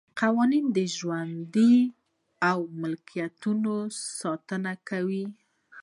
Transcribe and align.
قوانین 0.21 0.65
د 0.77 0.77
ژوند 0.95 1.55
او 2.49 2.59
ملکیت 2.81 3.33
ساتنه 4.19 4.73
کوي. 4.89 5.25